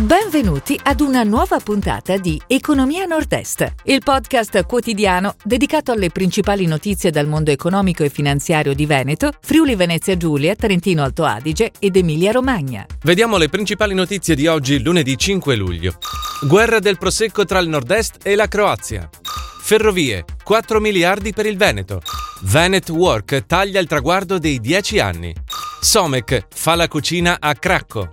[0.00, 7.10] Benvenuti ad una nuova puntata di Economia Nord-Est, il podcast quotidiano dedicato alle principali notizie
[7.10, 12.32] dal mondo economico e finanziario di Veneto, Friuli Venezia Giulia, Trentino Alto Adige ed Emilia
[12.32, 12.86] Romagna.
[13.02, 15.98] Vediamo le principali notizie di oggi, lunedì 5 luglio.
[16.46, 19.06] Guerra del Prosecco tra il Nord-Est e la Croazia.
[19.60, 22.00] Ferrovie, 4 miliardi per il Veneto.
[22.44, 25.34] Venet Work taglia il traguardo dei 10 anni.
[25.78, 28.08] Somec fa la cucina a Cracco.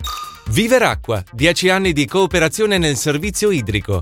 [0.50, 4.02] Viveracqua, 10 anni di cooperazione nel servizio idrico.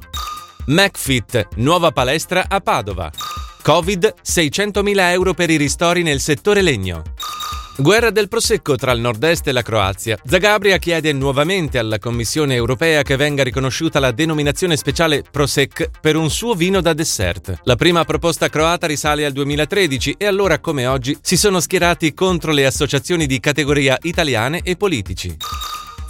[0.68, 3.12] MacFit, nuova palestra a Padova.
[3.64, 7.02] Covid, 600.000 euro per i ristori nel settore legno.
[7.78, 10.18] Guerra del Prosecco tra il nord-est e la Croazia.
[10.24, 16.30] Zagabria chiede nuovamente alla Commissione europea che venga riconosciuta la denominazione speciale Prosec per un
[16.30, 17.62] suo vino da dessert.
[17.64, 22.54] La prima proposta croata risale al 2013 e allora, come oggi, si sono schierati contro
[22.54, 25.36] le associazioni di categoria italiane e politici.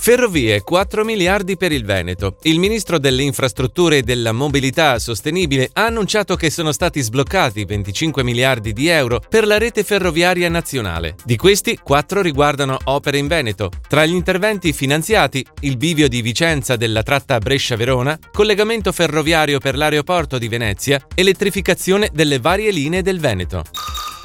[0.05, 2.37] Ferrovie, 4 miliardi per il Veneto.
[2.43, 8.23] Il ministro delle infrastrutture e della mobilità sostenibile ha annunciato che sono stati sbloccati 25
[8.23, 11.15] miliardi di euro per la rete ferroviaria nazionale.
[11.25, 13.71] Di questi, 4 riguardano opere in Veneto.
[13.89, 20.37] Tra gli interventi finanziati, il bivio di Vicenza della tratta Brescia-Verona, collegamento ferroviario per l'aeroporto
[20.37, 23.63] di Venezia, elettrificazione delle varie linee del Veneto.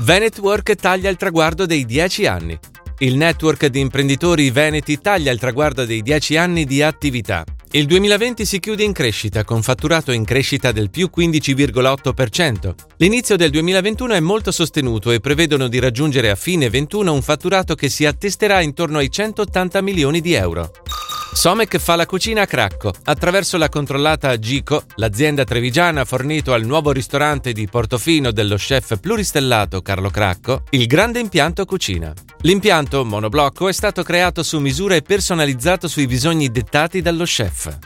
[0.00, 2.59] Venetwork taglia il traguardo dei 10 anni.
[3.03, 7.47] Il network di imprenditori veneti taglia il traguardo dei 10 anni di attività.
[7.70, 12.75] Il 2020 si chiude in crescita, con fatturato in crescita del più 15,8%.
[12.98, 17.75] L'inizio del 2021 è molto sostenuto e prevedono di raggiungere a fine 21 un fatturato
[17.75, 20.71] che si attesterà intorno ai 180 milioni di euro.
[21.33, 22.93] Somec fa la cucina a Cracco.
[23.05, 29.01] Attraverso la controllata Gico, l'azienda trevigiana ha fornito al nuovo ristorante di Portofino dello chef
[29.01, 32.12] pluristellato Carlo Cracco il grande impianto cucina.
[32.43, 37.77] L'impianto monoblocco è stato creato su misura e personalizzato sui bisogni dettati dallo chef.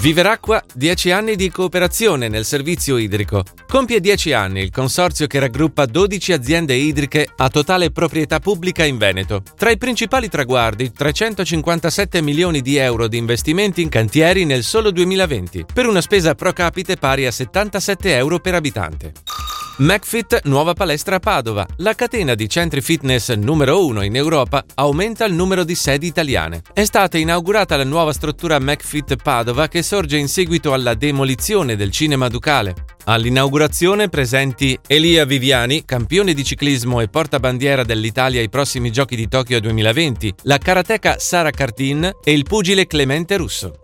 [0.00, 3.44] Viveracqua 10 anni di cooperazione nel servizio idrico.
[3.68, 8.96] Compie 10 anni il consorzio che raggruppa 12 aziende idriche a totale proprietà pubblica in
[8.96, 9.42] Veneto.
[9.54, 15.66] Tra i principali traguardi 357 milioni di euro di investimenti in cantieri nel solo 2020,
[15.74, 19.12] per una spesa pro capite pari a 77 euro per abitante.
[19.80, 21.66] MacFit Nuova Palestra a Padova.
[21.76, 26.60] La catena di centri fitness numero uno in Europa aumenta il numero di sedi italiane.
[26.74, 31.90] È stata inaugurata la nuova struttura MacFit Padova che sorge in seguito alla demolizione del
[31.92, 32.74] cinema ducale.
[33.04, 39.60] All'inaugurazione presenti Elia Viviani, campione di ciclismo e portabandiera dell'Italia ai prossimi giochi di Tokyo
[39.60, 43.80] 2020, la karateka Sara Cartin e il pugile Clemente Russo.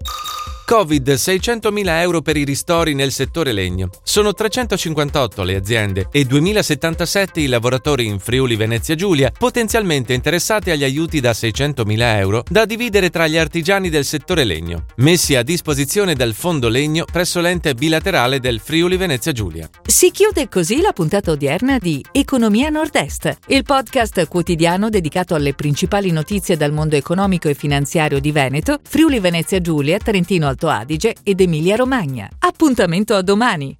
[0.69, 3.89] Covid 600.000 euro per i ristori nel settore legno.
[4.03, 10.83] Sono 358 le aziende e 2077 i lavoratori in Friuli Venezia Giulia potenzialmente interessati agli
[10.83, 16.15] aiuti da 600.000 euro da dividere tra gli artigiani del settore legno, messi a disposizione
[16.15, 19.71] dal Fondo Legno presso l'ente bilaterale del Friuli Venezia Giulia.
[19.87, 26.11] Si chiude così la puntata odierna di Economia Nord-Est, il podcast quotidiano dedicato alle principali
[26.11, 31.39] notizie dal mondo economico e finanziario di Veneto, Friuli Venezia Giulia, Trentino Alto Adige ed
[31.43, 32.31] Emilia Romagna.
[32.39, 33.77] Appuntamento a domani!